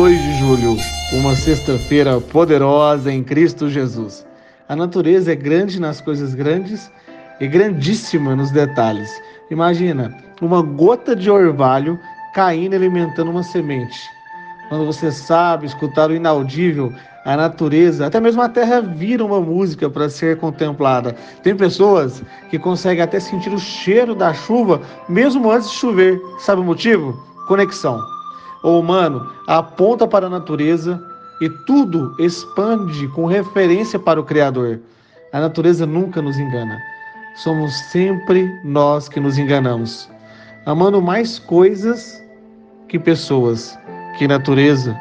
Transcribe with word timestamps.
Dois 0.00 0.22
de 0.22 0.34
julho, 0.34 0.76
uma 1.12 1.34
sexta-feira 1.34 2.20
poderosa 2.20 3.12
em 3.12 3.24
Cristo 3.24 3.68
Jesus. 3.68 4.24
A 4.68 4.76
natureza 4.76 5.32
é 5.32 5.34
grande 5.34 5.80
nas 5.80 6.00
coisas 6.00 6.36
grandes 6.36 6.88
e 7.40 7.48
grandíssima 7.48 8.36
nos 8.36 8.52
detalhes. 8.52 9.10
Imagina 9.50 10.16
uma 10.40 10.62
gota 10.62 11.16
de 11.16 11.28
orvalho 11.28 11.98
caindo 12.32 12.76
alimentando 12.76 13.32
uma 13.32 13.42
semente. 13.42 13.98
Quando 14.68 14.86
você 14.86 15.10
sabe 15.10 15.66
escutar 15.66 16.10
o 16.10 16.14
inaudível, 16.14 16.92
a 17.24 17.36
natureza, 17.36 18.06
até 18.06 18.20
mesmo 18.20 18.40
a 18.40 18.48
terra 18.48 18.80
vira 18.80 19.24
uma 19.24 19.40
música 19.40 19.90
para 19.90 20.08
ser 20.08 20.38
contemplada. 20.38 21.16
Tem 21.42 21.56
pessoas 21.56 22.22
que 22.50 22.58
conseguem 22.58 23.02
até 23.02 23.18
sentir 23.18 23.52
o 23.52 23.58
cheiro 23.58 24.14
da 24.14 24.32
chuva 24.32 24.80
mesmo 25.08 25.50
antes 25.50 25.68
de 25.68 25.74
chover. 25.74 26.20
Sabe 26.38 26.60
o 26.60 26.64
motivo? 26.64 27.20
Conexão. 27.48 27.98
O 28.62 28.78
humano 28.78 29.30
aponta 29.46 30.06
para 30.06 30.26
a 30.26 30.30
natureza 30.30 31.00
e 31.40 31.48
tudo 31.66 32.14
expande 32.18 33.06
com 33.08 33.26
referência 33.26 33.98
para 33.98 34.20
o 34.20 34.24
Criador. 34.24 34.80
A 35.32 35.40
natureza 35.40 35.86
nunca 35.86 36.20
nos 36.20 36.38
engana. 36.38 36.78
Somos 37.36 37.72
sempre 37.90 38.50
nós 38.64 39.08
que 39.08 39.20
nos 39.20 39.38
enganamos, 39.38 40.10
amando 40.66 41.00
mais 41.00 41.38
coisas 41.38 42.20
que 42.88 42.98
pessoas, 42.98 43.78
que 44.18 44.26
natureza 44.26 44.96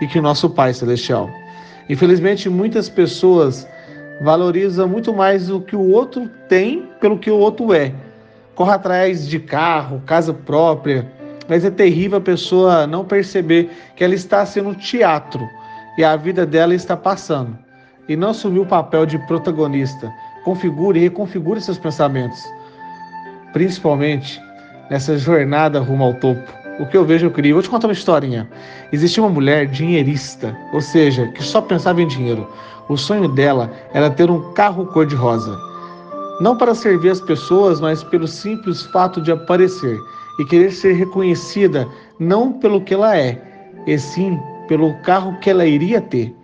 e 0.00 0.06
que 0.06 0.20
nosso 0.20 0.48
Pai 0.48 0.72
Celestial. 0.72 1.28
Infelizmente, 1.88 2.48
muitas 2.48 2.88
pessoas 2.88 3.68
valorizam 4.22 4.88
muito 4.88 5.12
mais 5.12 5.50
o 5.50 5.60
que 5.60 5.76
o 5.76 5.90
outro 5.90 6.30
tem 6.48 6.88
pelo 7.00 7.18
que 7.18 7.30
o 7.30 7.36
outro 7.36 7.74
é. 7.74 7.92
Corre 8.54 8.72
atrás 8.72 9.28
de 9.28 9.38
carro, 9.38 10.02
casa 10.06 10.32
própria, 10.32 11.12
mas 11.48 11.64
é 11.64 11.70
terrível 11.70 12.18
a 12.18 12.20
pessoa 12.20 12.86
não 12.86 13.04
perceber 13.04 13.70
que 13.96 14.04
ela 14.04 14.14
está 14.14 14.44
sendo 14.46 14.74
teatro 14.74 15.48
e 15.98 16.04
a 16.04 16.16
vida 16.16 16.44
dela 16.46 16.74
está 16.74 16.96
passando 16.96 17.56
e 18.08 18.16
não 18.16 18.30
assumir 18.30 18.60
o 18.60 18.66
papel 18.66 19.06
de 19.06 19.18
protagonista. 19.26 20.12
Configure 20.44 20.98
e 20.98 21.02
reconfigure 21.02 21.60
seus 21.60 21.78
pensamentos, 21.78 22.42
principalmente 23.52 24.40
nessa 24.90 25.16
jornada 25.16 25.80
rumo 25.80 26.04
ao 26.04 26.14
topo. 26.14 26.52
O 26.78 26.86
que 26.86 26.96
eu 26.96 27.04
vejo, 27.04 27.26
eu 27.26 27.30
crio. 27.30 27.54
Vou 27.54 27.62
te 27.62 27.70
contar 27.70 27.86
uma 27.86 27.92
historinha. 27.92 28.48
Existia 28.92 29.22
uma 29.22 29.30
mulher 29.30 29.66
dinheirista, 29.66 30.56
ou 30.72 30.80
seja, 30.80 31.28
que 31.28 31.42
só 31.42 31.60
pensava 31.60 32.02
em 32.02 32.08
dinheiro. 32.08 32.50
O 32.88 32.96
sonho 32.96 33.28
dela 33.28 33.72
era 33.94 34.10
ter 34.10 34.30
um 34.30 34.52
carro 34.52 34.84
cor-de-rosa. 34.86 35.56
Não 36.40 36.58
para 36.58 36.74
servir 36.74 37.10
as 37.10 37.20
pessoas, 37.20 37.80
mas 37.80 38.02
pelo 38.02 38.26
simples 38.26 38.82
fato 38.86 39.22
de 39.22 39.30
aparecer 39.30 39.96
e 40.38 40.44
querer 40.44 40.72
ser 40.72 40.94
reconhecida 40.94 41.86
não 42.18 42.52
pelo 42.52 42.80
que 42.80 42.94
ela 42.94 43.16
é, 43.16 43.40
e 43.86 43.98
sim 43.98 44.38
pelo 44.68 44.94
carro 45.02 45.38
que 45.40 45.50
ela 45.50 45.66
iria 45.66 46.00
ter. 46.00 46.34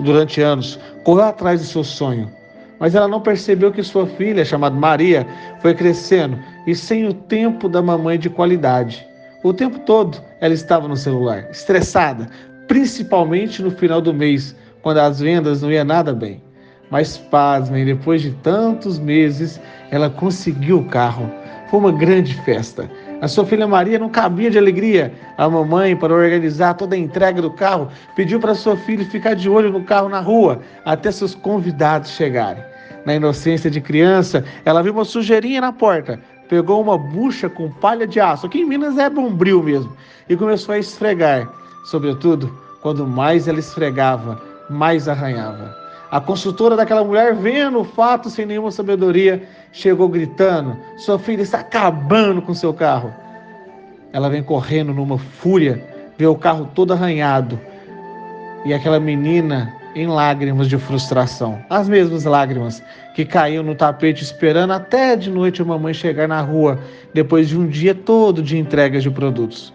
Durante 0.00 0.40
anos, 0.40 0.78
correu 1.04 1.24
atrás 1.24 1.60
do 1.60 1.66
seu 1.66 1.82
sonho, 1.82 2.30
mas 2.78 2.94
ela 2.94 3.08
não 3.08 3.20
percebeu 3.20 3.72
que 3.72 3.82
sua 3.82 4.06
filha, 4.06 4.44
chamada 4.44 4.76
Maria, 4.76 5.26
foi 5.60 5.74
crescendo 5.74 6.38
e 6.66 6.74
sem 6.74 7.06
o 7.06 7.14
tempo 7.14 7.68
da 7.68 7.80
mamãe 7.80 8.18
de 8.18 8.28
qualidade. 8.28 9.06
O 9.42 9.52
tempo 9.52 9.78
todo 9.80 10.18
ela 10.40 10.52
estava 10.52 10.86
no 10.86 10.96
celular, 10.96 11.48
estressada, 11.50 12.28
principalmente 12.68 13.62
no 13.62 13.70
final 13.70 14.00
do 14.00 14.12
mês, 14.12 14.54
quando 14.82 14.98
as 14.98 15.20
vendas 15.20 15.62
não 15.62 15.70
iam 15.70 15.84
nada 15.84 16.12
bem. 16.12 16.42
Mas 16.90 17.16
pasmem, 17.16 17.84
depois 17.84 18.22
de 18.22 18.30
tantos 18.42 18.98
meses, 18.98 19.60
ela 19.90 20.08
conseguiu 20.08 20.78
o 20.78 20.84
carro. 20.84 21.30
Foi 21.68 21.80
uma 21.80 21.92
grande 21.92 22.34
festa. 22.42 22.88
A 23.20 23.28
sua 23.28 23.46
filha 23.46 23.66
Maria 23.66 23.98
não 23.98 24.10
cabia 24.10 24.50
de 24.50 24.58
alegria. 24.58 25.12
A 25.38 25.48
mamãe, 25.48 25.96
para 25.96 26.14
organizar 26.14 26.74
toda 26.74 26.94
a 26.94 26.98
entrega 26.98 27.40
do 27.40 27.50
carro, 27.50 27.88
pediu 28.14 28.38
para 28.38 28.54
sua 28.54 28.76
filha 28.76 29.04
ficar 29.06 29.34
de 29.34 29.48
olho 29.48 29.72
no 29.72 29.82
carro 29.84 30.08
na 30.08 30.20
rua 30.20 30.60
até 30.84 31.10
seus 31.10 31.34
convidados 31.34 32.10
chegarem. 32.10 32.62
Na 33.06 33.14
inocência 33.14 33.70
de 33.70 33.80
criança, 33.80 34.44
ela 34.64 34.82
viu 34.82 34.92
uma 34.92 35.04
sujeirinha 35.04 35.60
na 35.60 35.72
porta, 35.72 36.20
pegou 36.48 36.82
uma 36.82 36.98
bucha 36.98 37.48
com 37.48 37.70
palha 37.70 38.06
de 38.06 38.20
aço, 38.20 38.48
que 38.48 38.58
em 38.58 38.66
Minas 38.66 38.98
é 38.98 39.08
bombril 39.08 39.62
mesmo, 39.62 39.96
e 40.28 40.36
começou 40.36 40.74
a 40.74 40.78
esfregar. 40.78 41.48
Sobretudo, 41.84 42.52
quando 42.82 43.06
mais 43.06 43.48
ela 43.48 43.60
esfregava, 43.60 44.42
mais 44.68 45.08
arranhava. 45.08 45.85
A 46.10 46.20
consultora 46.20 46.76
daquela 46.76 47.02
mulher, 47.02 47.34
vendo 47.34 47.80
o 47.80 47.84
fato 47.84 48.30
sem 48.30 48.46
nenhuma 48.46 48.70
sabedoria, 48.70 49.42
chegou 49.72 50.08
gritando: 50.08 50.76
Sua 50.96 51.18
filha 51.18 51.42
está 51.42 51.60
acabando 51.60 52.40
com 52.40 52.54
seu 52.54 52.72
carro. 52.72 53.12
Ela 54.12 54.30
vem 54.30 54.42
correndo 54.42 54.94
numa 54.94 55.18
fúria, 55.18 55.82
vê 56.16 56.26
o 56.26 56.36
carro 56.36 56.70
todo 56.74 56.92
arranhado 56.92 57.58
e 58.64 58.72
aquela 58.72 58.98
menina 58.98 59.74
em 59.94 60.06
lágrimas 60.06 60.68
de 60.68 60.76
frustração. 60.76 61.58
As 61.70 61.88
mesmas 61.88 62.24
lágrimas 62.24 62.82
que 63.14 63.24
caíam 63.24 63.62
no 63.62 63.74
tapete 63.74 64.22
esperando 64.22 64.72
até 64.72 65.16
de 65.16 65.30
noite 65.30 65.62
a 65.62 65.64
mamãe 65.64 65.94
chegar 65.94 66.28
na 66.28 66.40
rua 66.40 66.78
depois 67.14 67.48
de 67.48 67.58
um 67.58 67.66
dia 67.66 67.94
todo 67.94 68.42
de 68.42 68.58
entregas 68.58 69.02
de 69.02 69.10
produtos. 69.10 69.72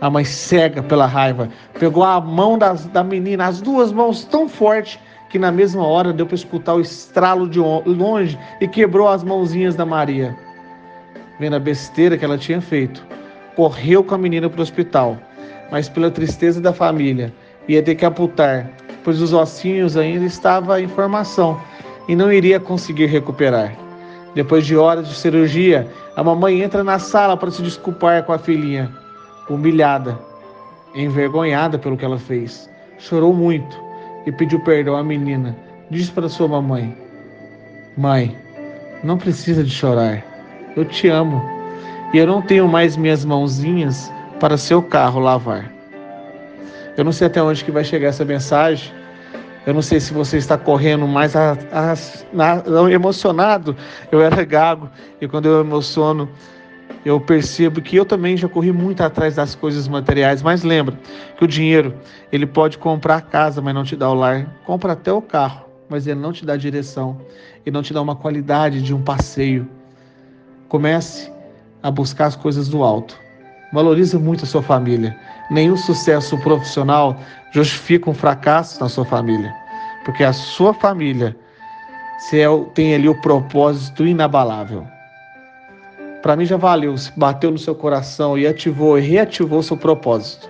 A 0.00 0.10
mãe 0.10 0.24
cega 0.24 0.82
pela 0.82 1.06
raiva 1.06 1.48
pegou 1.78 2.02
a 2.02 2.20
mão 2.20 2.58
das, 2.58 2.86
da 2.86 3.04
menina, 3.04 3.46
as 3.46 3.60
duas 3.60 3.92
mãos 3.92 4.24
tão 4.24 4.48
forte 4.48 4.98
que 5.32 5.38
na 5.38 5.50
mesma 5.50 5.82
hora 5.82 6.12
deu 6.12 6.26
para 6.26 6.34
escutar 6.34 6.74
o 6.74 6.80
estralo 6.82 7.48
de 7.48 7.58
longe 7.58 8.38
e 8.60 8.68
quebrou 8.68 9.08
as 9.08 9.24
mãozinhas 9.24 9.74
da 9.74 9.86
Maria. 9.86 10.36
Vendo 11.40 11.56
a 11.56 11.58
besteira 11.58 12.18
que 12.18 12.24
ela 12.24 12.36
tinha 12.36 12.60
feito, 12.60 13.02
correu 13.56 14.04
com 14.04 14.14
a 14.14 14.18
menina 14.18 14.50
para 14.50 14.58
o 14.60 14.62
hospital, 14.62 15.16
mas 15.70 15.88
pela 15.88 16.10
tristeza 16.10 16.60
da 16.60 16.74
família, 16.74 17.32
ia 17.66 17.82
ter 17.82 17.94
que 17.94 18.04
aputar, 18.04 18.70
pois 19.02 19.22
os 19.22 19.32
ossinhos 19.32 19.96
ainda 19.96 20.26
estavam 20.26 20.78
em 20.78 20.86
formação 20.86 21.58
e 22.06 22.14
não 22.14 22.30
iria 22.30 22.60
conseguir 22.60 23.06
recuperar. 23.06 23.74
Depois 24.34 24.66
de 24.66 24.76
horas 24.76 25.08
de 25.08 25.14
cirurgia, 25.14 25.88
a 26.14 26.22
mamãe 26.22 26.60
entra 26.60 26.84
na 26.84 26.98
sala 26.98 27.38
para 27.38 27.50
se 27.50 27.62
desculpar 27.62 28.22
com 28.24 28.34
a 28.34 28.38
filhinha, 28.38 28.92
humilhada, 29.48 30.18
envergonhada 30.94 31.78
pelo 31.78 31.96
que 31.96 32.04
ela 32.04 32.18
fez. 32.18 32.68
Chorou 32.98 33.32
muito 33.32 33.91
e 34.26 34.32
pediu 34.32 34.60
perdão 34.60 34.96
à 34.96 35.02
menina. 35.02 35.56
Disse 35.90 36.10
para 36.10 36.28
sua 36.28 36.48
mamãe: 36.48 36.96
Mãe, 37.96 38.36
não 39.02 39.18
precisa 39.18 39.62
de 39.62 39.70
chorar. 39.70 40.24
Eu 40.76 40.84
te 40.84 41.08
amo 41.08 41.42
e 42.12 42.18
eu 42.18 42.26
não 42.26 42.40
tenho 42.40 42.68
mais 42.68 42.96
minhas 42.96 43.24
mãozinhas 43.24 44.12
para 44.40 44.56
seu 44.56 44.82
carro 44.82 45.20
lavar. 45.20 45.70
Eu 46.96 47.04
não 47.04 47.12
sei 47.12 47.26
até 47.26 47.42
onde 47.42 47.64
que 47.64 47.70
vai 47.70 47.84
chegar 47.84 48.08
essa 48.08 48.24
mensagem. 48.24 48.92
Eu 49.64 49.72
não 49.72 49.82
sei 49.82 50.00
se 50.00 50.12
você 50.12 50.38
está 50.38 50.58
correndo 50.58 51.06
mais 51.06 51.36
a, 51.36 51.56
a, 51.72 52.90
emocionado. 52.90 53.76
Eu 54.10 54.20
era 54.20 54.44
gago 54.44 54.90
e 55.20 55.28
quando 55.28 55.46
eu 55.46 55.60
emociono, 55.60 56.28
eu 57.04 57.20
percebo 57.20 57.80
que 57.80 57.96
eu 57.96 58.04
também 58.04 58.36
já 58.36 58.48
corri 58.48 58.70
muito 58.70 59.02
atrás 59.02 59.34
das 59.34 59.54
coisas 59.54 59.88
materiais, 59.88 60.40
mas 60.40 60.62
lembra 60.62 60.96
que 61.36 61.44
o 61.44 61.48
dinheiro, 61.48 61.94
ele 62.30 62.46
pode 62.46 62.78
comprar 62.78 63.16
a 63.16 63.20
casa, 63.20 63.60
mas 63.60 63.74
não 63.74 63.82
te 63.82 63.96
dá 63.96 64.08
o 64.08 64.14
lar. 64.14 64.46
Compra 64.64 64.92
até 64.92 65.12
o 65.12 65.20
carro, 65.20 65.64
mas 65.88 66.06
ele 66.06 66.20
não 66.20 66.32
te 66.32 66.46
dá 66.46 66.56
direção 66.56 67.20
e 67.66 67.70
não 67.70 67.82
te 67.82 67.92
dá 67.92 68.00
uma 68.00 68.14
qualidade 68.14 68.80
de 68.80 68.94
um 68.94 69.02
passeio. 69.02 69.68
Comece 70.68 71.32
a 71.82 71.90
buscar 71.90 72.26
as 72.26 72.36
coisas 72.36 72.68
do 72.68 72.84
alto. 72.84 73.18
Valorize 73.72 74.16
muito 74.16 74.44
a 74.44 74.46
sua 74.46 74.62
família. 74.62 75.16
Nenhum 75.50 75.76
sucesso 75.76 76.38
profissional 76.38 77.16
justifica 77.52 78.08
um 78.08 78.14
fracasso 78.14 78.80
na 78.80 78.88
sua 78.88 79.04
família, 79.04 79.52
porque 80.04 80.22
a 80.22 80.32
sua 80.32 80.72
família 80.72 81.36
tem 82.74 82.94
ali 82.94 83.08
o 83.08 83.20
propósito 83.20 84.06
inabalável 84.06 84.86
para 86.22 86.36
mim 86.36 86.44
já 86.44 86.56
valeu, 86.56 86.96
se 86.96 87.12
bateu 87.18 87.50
no 87.50 87.58
seu 87.58 87.74
coração 87.74 88.38
e 88.38 88.46
ativou 88.46 88.98
e 88.98 89.02
reativou 89.02 89.62
seu 89.62 89.76
propósito. 89.76 90.48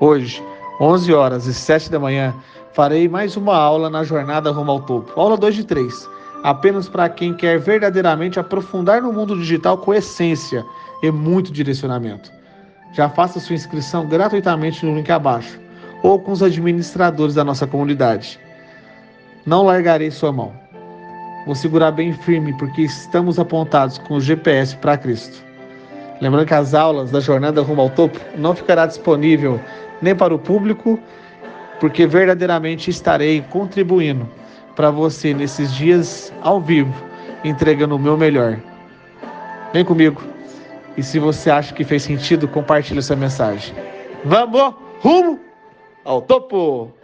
Hoje, 0.00 0.42
11 0.80 1.12
horas 1.12 1.46
e 1.46 1.54
7 1.54 1.90
da 1.90 2.00
manhã, 2.00 2.34
Farei 2.72 3.08
mais 3.08 3.36
uma 3.36 3.56
aula 3.56 3.90
na 3.90 4.04
jornada 4.04 4.50
rumo 4.52 4.70
ao 4.70 4.80
topo. 4.80 5.12
Aula 5.20 5.36
2 5.36 5.56
de 5.56 5.64
3. 5.64 6.08
Apenas 6.44 6.88
para 6.88 7.08
quem 7.08 7.34
quer 7.34 7.58
verdadeiramente 7.58 8.38
aprofundar 8.38 9.02
no 9.02 9.12
mundo 9.12 9.36
digital 9.36 9.76
com 9.76 9.92
essência 9.92 10.64
e 11.02 11.10
muito 11.10 11.52
direcionamento. 11.52 12.30
Já 12.92 13.08
faça 13.08 13.40
sua 13.40 13.56
inscrição 13.56 14.06
gratuitamente 14.06 14.86
no 14.86 14.94
link 14.94 15.10
abaixo 15.10 15.60
ou 16.02 16.18
com 16.20 16.30
os 16.30 16.42
administradores 16.42 17.34
da 17.34 17.44
nossa 17.44 17.66
comunidade. 17.66 18.38
Não 19.44 19.64
largarei 19.64 20.10
sua 20.10 20.32
mão. 20.32 20.52
Vou 21.46 21.54
segurar 21.54 21.90
bem 21.90 22.12
firme 22.12 22.52
porque 22.54 22.82
estamos 22.82 23.38
apontados 23.38 23.98
com 23.98 24.14
o 24.14 24.20
GPS 24.20 24.76
para 24.76 24.98
Cristo. 24.98 25.42
Lembrando 26.20 26.46
que 26.46 26.54
as 26.54 26.74
aulas 26.74 27.10
da 27.10 27.20
jornada 27.20 27.62
rumo 27.62 27.80
ao 27.80 27.90
topo 27.90 28.20
não 28.36 28.54
ficará 28.54 28.86
disponível 28.86 29.58
nem 30.02 30.14
para 30.14 30.34
o 30.34 30.38
público 30.38 30.98
porque 31.80 32.06
verdadeiramente 32.06 32.90
estarei 32.90 33.40
contribuindo 33.50 34.28
para 34.76 34.90
você 34.90 35.32
nesses 35.32 35.72
dias 35.72 36.32
ao 36.42 36.60
vivo, 36.60 36.94
entregando 37.42 37.96
o 37.96 37.98
meu 37.98 38.16
melhor. 38.16 38.58
Vem 39.72 39.84
comigo. 39.84 40.22
E 40.96 41.02
se 41.02 41.18
você 41.18 41.50
acha 41.50 41.74
que 41.74 41.84
fez 41.84 42.02
sentido, 42.02 42.46
compartilhe 42.46 42.98
essa 42.98 43.16
mensagem. 43.16 43.74
Vamos 44.24 44.74
rumo 45.00 45.40
ao 46.04 46.20
topo! 46.20 46.99